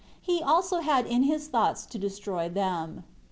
[0.19, 3.03] He also had in his thoughts to destroy them.